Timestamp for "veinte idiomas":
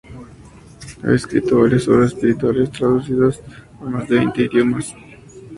4.17-4.95